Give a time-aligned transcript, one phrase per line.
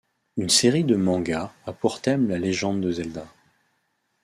[0.35, 3.27] Une série de mangas a pour thème la légende de Zelda.